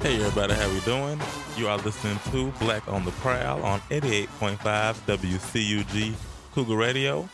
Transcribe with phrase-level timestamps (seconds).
[0.00, 1.20] Hey everybody, how we doing?
[1.56, 6.14] You are listening to Black on the Prowl on 88.5 WCUG
[6.54, 7.28] Cougar Radio.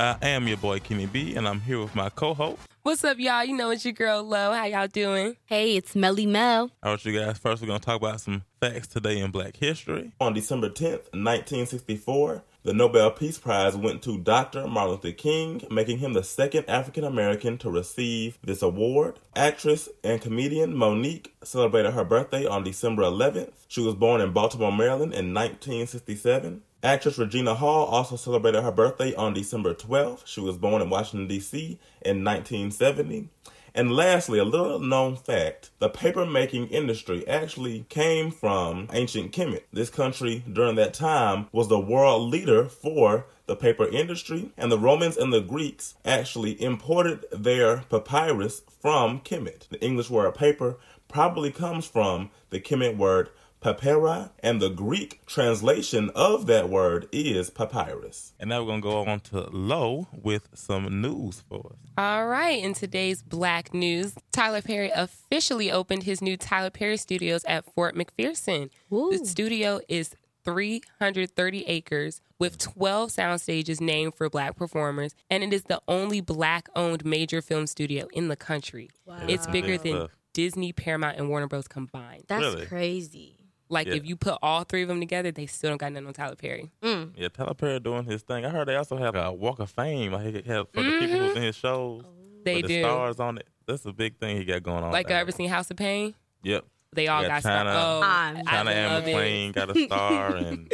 [0.00, 2.58] I am your boy Kenny B, and I'm here with my co-host.
[2.82, 3.44] What's up, y'all?
[3.44, 4.52] You know it's your girl Lo.
[4.52, 5.36] How y'all doing?
[5.44, 6.72] Hey, it's Melly Mel.
[6.82, 7.38] All right, you guys.
[7.38, 10.10] First, we're gonna talk about some facts today in Black history.
[10.20, 14.66] On December 10th, 1964, the Nobel Peace Prize went to Dr.
[14.66, 19.20] Martin Luther King, making him the second African American to receive this award.
[19.36, 23.52] Actress and comedian Mo'Nique celebrated her birthday on December 11th.
[23.68, 26.62] She was born in Baltimore, Maryland in 1967.
[26.82, 30.26] Actress Regina Hall also celebrated her birthday on December 12th.
[30.26, 31.78] She was born in Washington, D.C.
[32.02, 33.28] in 1970.
[33.74, 39.64] And lastly, a little known fact the paper making industry actually came from ancient Kemet.
[39.72, 44.78] This country during that time was the world leader for the paper industry, and the
[44.78, 49.68] Romans and the Greeks actually imported their papyrus from Kemet.
[49.68, 50.76] The English word paper
[51.08, 53.30] probably comes from the Kemet word
[53.60, 58.34] papyri, and the Greek translation of that word is papyrus.
[58.38, 61.78] And now we're going to go on to Lo with some news for us.
[61.96, 62.62] All right.
[62.62, 67.94] In today's Black News, Tyler Perry officially opened his new Tyler Perry Studios at Fort
[67.96, 68.70] McPherson.
[68.90, 69.16] Woo.
[69.18, 75.52] The studio is 330 acres with 12 sound stages named for black performers, and it
[75.52, 78.88] is the only black owned major film studio in the country.
[79.26, 80.08] It's bigger than.
[80.34, 81.66] Disney, Paramount, and Warner Bros.
[81.66, 82.22] combined.
[82.28, 82.66] That's Really?
[82.66, 83.37] crazy.
[83.70, 83.94] Like, Yeah.
[83.94, 86.36] if you put all three of them together, they still don't got nothing on Tyler
[86.36, 86.70] Perry.
[86.82, 87.12] Mm.
[87.16, 88.44] Yeah, Tyler Perry doing his thing.
[88.46, 91.18] I heard they also have a Walk of Fame like he had for the people
[91.18, 92.02] who's in his shows.
[92.44, 92.82] They with the do.
[92.82, 93.46] stars on it.
[93.66, 94.92] That's a big thing he got going on.
[94.92, 95.16] Like, now.
[95.16, 96.14] I ever seen House of Payne?
[96.42, 96.64] Yep.
[96.94, 97.84] They all Yeah, got China- stuff.
[97.84, 99.14] Oh, I'm I China Ann love it.
[99.14, 100.72] McClain got a star, and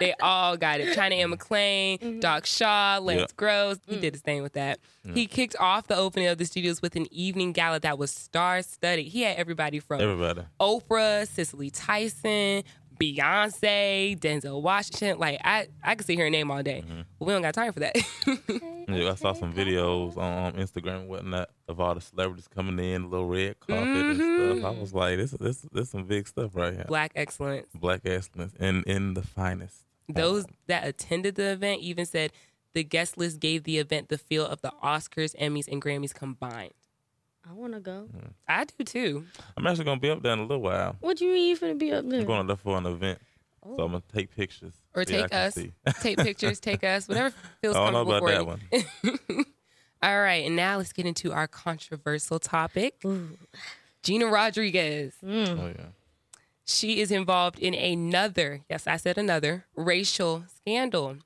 [0.00, 0.94] They all got it.
[0.94, 2.20] China Ann McClain, mm-hmm.
[2.20, 3.26] Doc Shaw, Lance Yeah.
[3.36, 3.78] Gross.
[3.86, 4.00] He mm.
[4.00, 4.78] did his thing with that.
[5.14, 8.62] He kicked off the opening of the studios with an evening gala that was star
[8.62, 9.06] studded.
[9.06, 10.42] He had everybody from everybody.
[10.60, 12.62] Oprah, Cicely Tyson,
[13.00, 15.18] Beyonce, Denzel Washington.
[15.18, 17.02] Like I, I could sit here and name all day, mm-hmm.
[17.18, 17.96] but we don't got time for that.
[18.88, 23.10] Yeah, I saw some videos on Instagram and whatnot of all the celebrities coming in,
[23.10, 24.26] little red carpet and stuff.
[24.26, 24.80] I mm-hmm.
[24.80, 26.84] was like, this, this, this some big stuff right here.
[26.88, 27.68] Black excellence.
[27.74, 29.86] Black excellence and in the finest.
[30.08, 32.32] Those that attended the event even said
[32.74, 36.72] the guest list gave the event the feel of the Oscars, Emmys, and Grammys combined.
[37.48, 38.08] I want to go.
[38.16, 38.30] Mm.
[38.48, 39.24] I do too.
[39.56, 40.96] I'm actually gonna be up there in a little while.
[41.00, 42.20] What do you mean you finna be up there?
[42.20, 43.18] I'm going up there for an event,
[43.64, 44.74] so I'm gonna take pictures.
[44.94, 45.72] Or See, I take can us, see.
[46.00, 48.12] take pictures, take us, whatever feels comfortable.
[48.12, 48.60] I don't know comfortable about
[49.00, 49.38] for that you.
[49.38, 49.46] one.
[50.02, 52.96] All right, and now let's get into our controversial topic.
[53.04, 53.38] Ooh.
[54.02, 55.14] Gina Rodriguez.
[55.24, 55.60] Mm.
[55.60, 55.86] Oh yeah.
[56.64, 61.16] She is involved in another, yes, I said another, racial scandal.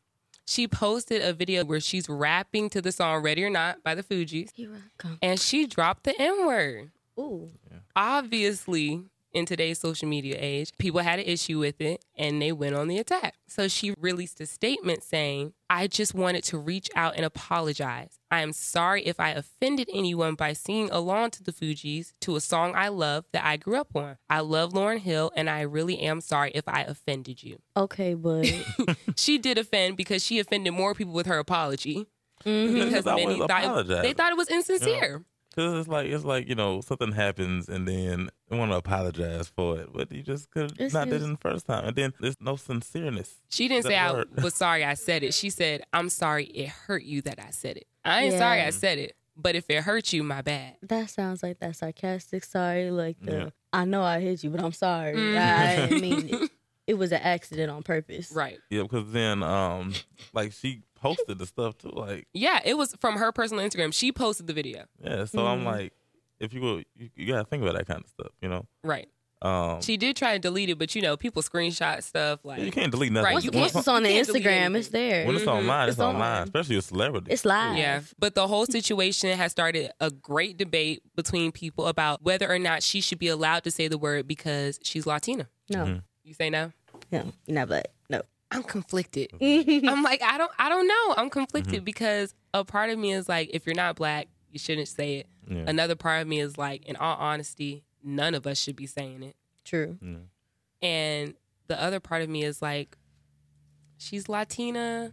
[0.47, 4.03] She posted a video where she's rapping to the song Ready or Not by the
[4.03, 5.19] Fugees, Here I come.
[5.21, 6.91] and she dropped the N word.
[7.19, 7.51] Ooh.
[7.97, 12.75] Obviously, in today's social media age, people had an issue with it and they went
[12.75, 13.35] on the attack.
[13.49, 18.19] So she released a statement saying, I just wanted to reach out and apologize.
[18.31, 22.41] I am sorry if I offended anyone by singing along to the Fugees to a
[22.41, 24.17] song I love that I grew up on.
[24.31, 27.59] I love Lauryn Hill and I really am sorry if I offended you.
[27.77, 28.47] Okay, but
[29.17, 32.07] She did offend because she offended more people with her apology
[32.45, 32.85] Mhm.
[32.91, 35.25] because many thought it, they thought it was insincere.
[35.55, 39.49] Cause it's like it's like you know something happens and then you want to apologize
[39.49, 42.13] for it, but you just could It's not did it the first time, and then
[42.21, 43.31] there's no sincereness.
[43.49, 45.35] She didn't That say I was sorry I said it.
[45.35, 47.87] She said, I'm sorry it hurt you that I said it.
[48.05, 48.39] I ain't Yeah.
[48.39, 50.77] sorry I said it, but if it hurt you, my bad.
[50.83, 52.91] that sounds like that sarcastic sorry.
[52.91, 53.49] Like the Yeah.
[53.73, 55.15] I know I hit you, but I'm sorry.
[55.15, 55.37] Mhm.
[55.37, 56.51] I didn't mean it.
[56.87, 58.31] It was an accident on purpose.
[58.31, 58.59] Right.
[58.71, 59.93] Yeah, because then um
[60.33, 63.93] like she posted the stuff too, like Yeah, it was from her personal Instagram.
[63.93, 64.85] She posted the video.
[65.03, 65.25] yeah.
[65.25, 65.65] So I'm Mhm.
[65.65, 65.93] like,
[66.41, 68.67] if you will, you, you gotta think about that kind of stuff, you know.
[68.85, 69.09] Right.
[69.43, 72.71] Um, She did try to delete it, but you know, people screenshot stuff like you
[72.73, 73.25] can't delete nothing.
[73.27, 75.27] Right, Once, you once can't- it's on the you can't delete Instagram, it's there.
[75.27, 75.49] when it's Mhm.
[75.59, 76.43] online, it's, It's online, on.
[76.45, 77.31] especially a celebrity.
[77.31, 77.77] It's live.
[77.77, 82.59] Yeah, but the whole situation has started a great debate between people about whether or
[82.59, 85.49] not she should be allowed to say the word because she's Latina.
[85.69, 86.03] No, Mhm.
[86.25, 86.73] You say no?
[87.13, 88.23] no, not but No.
[88.51, 89.31] I'm conflicted.
[89.43, 91.15] I'm like, I don't I don't know.
[91.19, 94.89] I'm conflicted because a part of me is like, if you're not black, you shouldn't
[94.89, 95.27] say it.
[95.49, 95.65] yeah.
[95.67, 99.23] Another part of me is like, in all honesty, none of us should be saying
[99.23, 99.37] it.
[99.65, 99.99] True.
[100.01, 100.17] yeah.
[100.81, 101.35] And
[101.69, 102.97] the other part of me is like,
[103.99, 105.13] she's Latina.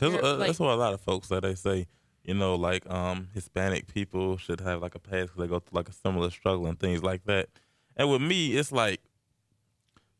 [0.00, 1.86] Cause uh, like- that's what a lot of folks that they say,
[2.24, 5.76] you know, like um Hispanic people should have like a past because they go through
[5.78, 7.48] like a similar struggle and things like that.
[7.96, 9.00] And with me, it's like,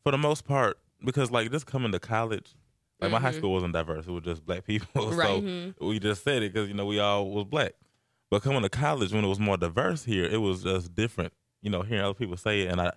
[0.03, 2.55] for the most part, because like just coming to college,
[3.00, 3.37] like my high Mhm.
[3.37, 5.12] school wasn't diverse; it was just black people.
[5.12, 5.73] Right.
[5.79, 7.73] So we just said it because you know we all was black.
[8.31, 11.33] But coming to college when it was more diverse here, it was just different.
[11.63, 12.93] You know, hearing other people say it, and I,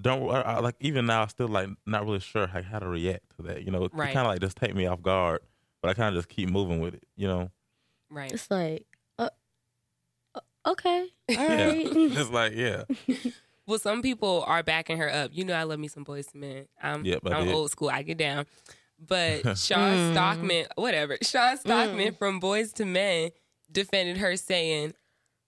[0.00, 1.22] don't I, I, like even now.
[1.22, 3.62] I'm still like not really sure how, how to react to that.
[3.64, 4.12] You know, it, Right.
[4.12, 5.40] kind of like just take me off guard,
[5.80, 7.04] but I kind of just keep moving with it.
[7.16, 7.50] You know,
[8.10, 8.32] Right.
[8.32, 8.86] It's like,
[9.18, 9.30] uh,
[10.34, 11.86] uh, okay, all yeah, right.
[11.94, 12.84] it's like yeah,
[13.66, 15.30] Well, some people are backing her up.
[15.32, 16.66] You know, I love me some Boyz II Men.
[16.82, 17.88] I'm, Yep, I I'm old school.
[17.88, 18.46] I get down.
[18.98, 20.12] But Shawn Mm.
[20.12, 23.30] Stockman, whatever, Shawn Stockman from Boyz II Men
[23.70, 24.94] defended her saying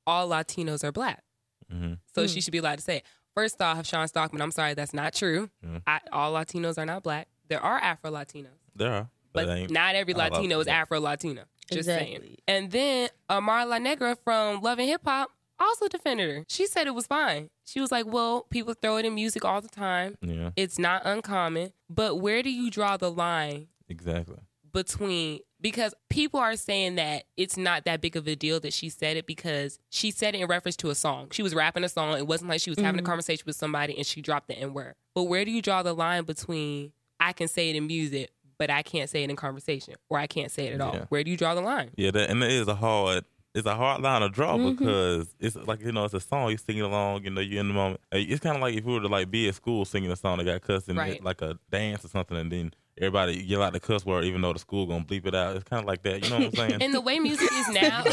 [0.06, 1.22] all Latinos are black.
[1.70, 3.04] hmm So she should be allowed to say it.
[3.34, 5.48] First off, Shawn Stockman, I'm sorry, that's not true.
[5.62, 5.78] Yeah.
[5.86, 7.28] I, all Latinos are not black.
[7.48, 8.48] There are Afro Latinos.
[8.74, 10.66] there are, But but not every Latino is.
[10.66, 11.42] Afro Latino.
[11.70, 12.14] Just saying.
[12.16, 12.38] Exactly.
[12.48, 15.30] And then Amara La Negra from Love and Hip Hop
[15.60, 16.44] also defended her.
[16.48, 17.50] She said it was fine.
[17.66, 20.16] She was like, well, people throw it in music all the time.
[20.22, 21.72] yeah, It's not uncommon.
[21.90, 24.38] But where do you draw the line exactly.
[24.72, 28.88] between because people are saying that it's not that big of a deal that she
[28.88, 31.28] said it because she said it in reference to a song.
[31.32, 32.16] She was rapping a song.
[32.16, 33.06] It wasn't like she was having a mm-hmm.
[33.06, 34.94] conversation with somebody and she dropped the N word.
[35.14, 38.70] But where do you draw the line between I can say it in music, but
[38.70, 40.94] I can't say it in conversation, or I can't say it at all?
[40.94, 41.04] Yeah.
[41.08, 41.90] Where do you draw the line?
[41.96, 43.24] Yeah, that, and it is a hard.
[43.58, 44.76] It's a hard line to draw Mm-hmm.
[44.78, 47.24] because it's like you know it's a song you're singing along.
[47.24, 48.00] You know you're in the moment.
[48.12, 50.38] It's kind of like if we were to like be at school singing a song
[50.38, 51.22] that got cussed in Right.
[51.22, 54.52] like a dance or something, and then everybody yell out the cuss word even though
[54.52, 55.54] the school gonna bleep it out.
[55.56, 56.24] It's kind of like that.
[56.24, 56.82] You know what I'm saying?
[56.82, 58.02] And the way music is now,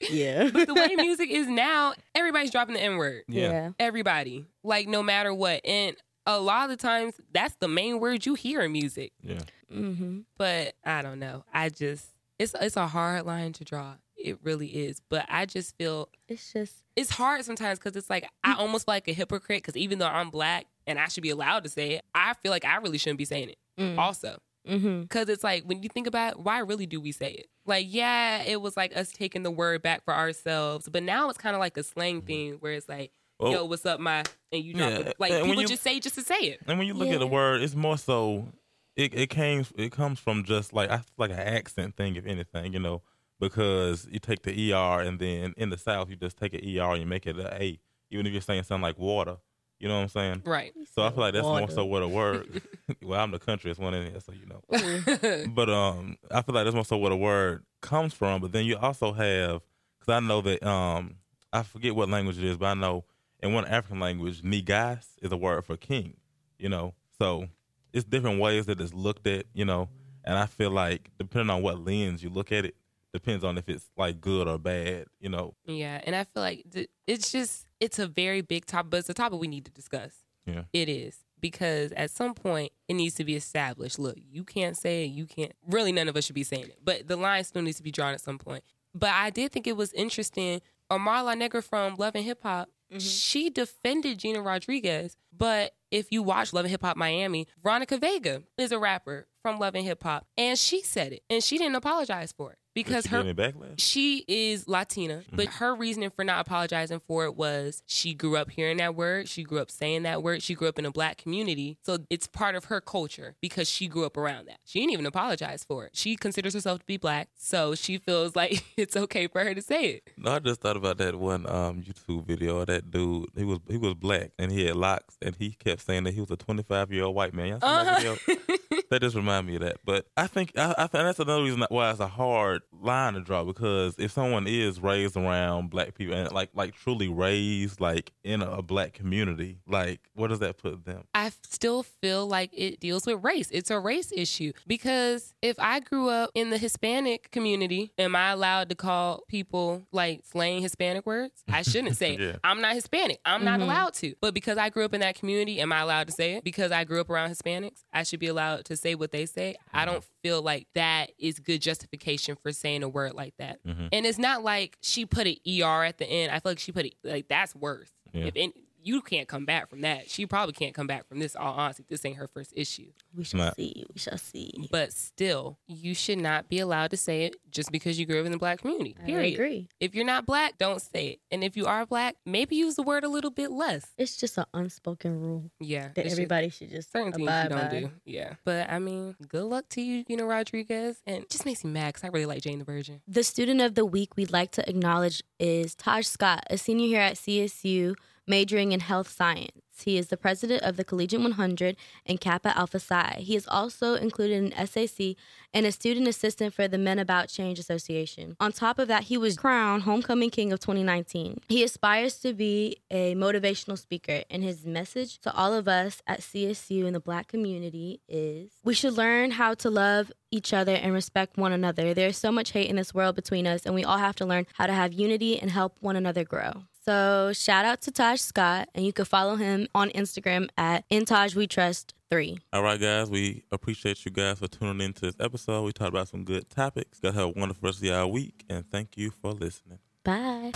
[0.10, 3.22] yeah but the way music is now, everybody's dropping the N word.
[3.28, 3.70] yeah.
[3.78, 8.24] Everybody, like no matter what, and a lot of the times that's the main word
[8.26, 9.12] you hear in music.
[9.22, 9.40] yeah.
[9.72, 10.20] Mm-hmm.
[10.38, 11.44] but I don't know.
[11.52, 12.06] I just
[12.44, 13.94] it's it's a hard line to draw.
[14.16, 15.00] It really is.
[15.10, 18.94] But I just feel It's just it's hard sometimes because it's like I almost feel
[18.94, 21.92] like a hypocrite because even though I'm black and I should be allowed to say
[21.92, 23.58] it, I feel like I really shouldn't be saying it.
[23.78, 23.98] Mm.
[23.98, 24.38] Also,
[24.68, 25.02] mm-hmm.
[25.02, 27.46] because it's like when you think about it, why really do we say it?
[27.66, 31.38] Like, yeah, it was like us taking the word back for ourselves, but now it's
[31.38, 34.62] kind of like a slang thing where it's like, Well, "Yo, what's up, my?" and
[34.62, 35.12] you know, Yeah.
[35.18, 36.60] Like and people you- just say just to say it.
[36.66, 38.46] And when you look at the word, it's more so
[38.96, 42.26] it it came it comes from just like I feel like an accent thing, if
[42.26, 43.02] anything, you know,
[43.40, 46.92] because you take the ER and then in the South you just take an ER
[46.92, 47.80] and you make it a A,
[48.10, 49.36] even if you're saying something like water.
[49.80, 50.42] You know what I'm saying?
[50.46, 50.72] Right.
[50.94, 52.62] So I feel like that's more so what a word.
[53.02, 55.46] well, I'm the countryest one in here, so you know.
[55.54, 58.40] but um, I feel like that's more so what a word comes from.
[58.40, 59.62] But then you also have,
[59.98, 61.16] because I know that um,
[61.52, 63.04] I forget what language it is, but I know
[63.42, 66.16] in one African language, negus is a word for king.
[66.56, 67.48] You know, so
[67.94, 69.46] it's different ways that it's looked at.
[69.54, 69.88] You know,
[70.24, 72.74] and I feel like depending on what lens you look at it,
[73.12, 75.06] depends on if it's like good or bad.
[75.20, 78.90] You know, Yeah, and I feel like th- it's just it's a very big topic,
[78.90, 80.12] but it's a topic we need to discuss.
[80.46, 83.98] yeah, It is because at some point it needs to be established.
[83.98, 85.08] Look, you can't say it.
[85.08, 85.52] You can't.
[85.68, 87.90] Really, none of us should be saying it, but the line still needs to be
[87.92, 88.64] drawn at some point.
[88.94, 90.60] But I did think it was interesting.
[90.90, 93.08] Omar La Negra from Love and Hip Hop, Mm-hmm.
[93.08, 95.16] she defended Gina Rodriguez.
[95.36, 99.58] But if you watch Love and Hip Hop Miami, Veronica Vega is a rapper from
[99.58, 103.06] Love and Hip Hop, and she said it, and she didn't apologize for it because
[103.06, 103.74] her get any backlash.
[103.78, 108.50] she is Latina, but her reasoning for not apologizing for it was she grew up
[108.50, 109.28] hearing that word.
[109.28, 110.42] She grew up saying that word.
[110.42, 111.78] She grew up in a black community.
[111.82, 114.58] So it's part of her culture because she grew up around that.
[114.64, 115.92] She didn't even apologize for it.
[115.94, 117.28] She considers herself to be black.
[117.36, 120.10] So she feels like it's okay for her to say it.
[120.16, 123.28] No, I just thought about that one um, YouTube video of that dude.
[123.36, 126.20] He was he was black and he had locks and he kept saying that he
[126.20, 127.48] was a 25 year old white man.
[127.48, 128.16] Y'all seen that Uh-huh.
[128.26, 128.82] video?
[128.90, 129.76] that just reminded me of that.
[129.84, 133.20] But I think I, I think that's another reason why it's a hard line to
[133.20, 138.12] draw because if someone is raised around black people and like like truly raised like
[138.22, 141.04] in a, a black community, like where does that put them?
[141.14, 143.48] I still feel like it deals with race.
[143.50, 148.30] It's a race issue because if I grew up in the Hispanic community, am I
[148.30, 151.42] allowed to call people like slang Hispanic words?
[151.48, 152.36] I shouldn't say, Yeah.
[152.44, 153.20] I'm not Hispanic.
[153.24, 153.68] I'm not mm-hmm.
[153.68, 154.14] allowed to.
[154.20, 156.44] But because I grew up in that community, am I allowed to say it?
[156.44, 159.56] Because I grew up around Hispanics, I should be allowed to say what they say.
[159.72, 159.92] I mm-hmm.
[159.92, 163.58] don't feel like that is good justification for saying a word like that.
[163.92, 166.32] And it's not like she put an ER at the end.
[166.32, 167.90] I feel like she put it like that's worse.
[168.12, 168.24] Yeah.
[168.24, 168.54] If any,
[168.84, 170.10] you can't come back from that.
[170.10, 171.34] She probably can't come back from this.
[171.34, 172.86] All honesty, this ain't her first issue.
[173.16, 173.84] we shall Not- see.
[173.92, 174.68] We shall see.
[174.70, 178.26] But still, you should not be allowed to say it just because you grew up
[178.26, 178.96] in the black community.
[179.06, 179.68] I agree.
[179.80, 181.20] If you're not black, don't say it.
[181.30, 183.86] And if you are black, maybe use the word a little bit less.
[183.96, 187.48] It's just an unspoken rule Yeah, that it's just everybody should just certain things you
[187.48, 187.80] don't by.
[187.80, 187.90] do.
[188.04, 191.64] Yeah, but I mean, good luck to you, you know, Rodriguez, and it just makes
[191.64, 193.00] me mad because I really like Jane the Virgin.
[193.08, 197.00] The student of the week we'd like to acknowledge is Taj Scott, a senior here
[197.00, 197.94] at CSU,
[198.26, 199.64] majoring in health science.
[199.82, 201.76] He is the president of the Collegiate 100
[202.06, 203.16] and Kappa Alpha Psi.
[203.18, 205.16] He is also included in SAC
[205.52, 208.36] and a student assistant for the Men About Change Association.
[208.40, 211.40] On top of that, he was crowned Homecoming King of 2019.
[211.48, 216.20] He aspires to be a motivational speaker, and his message to all of us at
[216.20, 220.92] CSU and the Black community is we should learn how to love each other and
[220.92, 221.94] respect one another.
[221.94, 224.46] There's so much hate in this world between us, and we all have to learn
[224.54, 226.64] how to have unity and help one another grow.
[226.86, 231.34] So shout out to Taj Scott, and you can follow him on Instagram at Intaj
[231.34, 232.38] We Trust Three.
[232.52, 235.62] All right, guys, we appreciate you guys for tuning into this episode.
[235.62, 237.00] We talked about some good topics.
[237.00, 239.78] Guys, have a wonderful rest of your week, and thank you for listening.
[240.04, 240.52] Bye.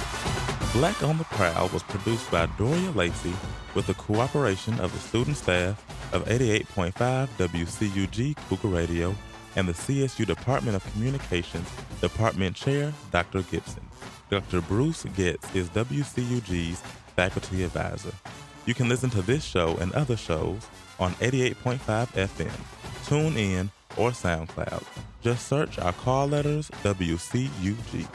[0.74, 3.32] Black on the Prowl was produced by Doria Lacey
[3.74, 5.82] with the cooperation of the student staff
[6.12, 6.92] of 88.5
[7.38, 9.14] WCUG Cougar Radio
[9.58, 11.68] and the CSU Department of Communications
[12.00, 13.42] Department Chair, Dr.
[13.42, 13.82] Gibson.
[14.30, 14.60] Dr.
[14.60, 16.80] Bruce Getz is WCUG's
[17.16, 18.12] faculty advisor.
[18.66, 20.64] You can listen to this show and other shows
[21.00, 24.84] on 88.5 FM, tune in, or SoundCloud.
[25.22, 28.06] Just search our call letters WCUG.